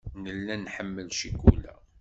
[0.23, 1.73] Nella nḥemmel ccikula.